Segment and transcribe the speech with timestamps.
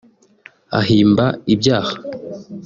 [0.79, 1.93] ahimba ibyaha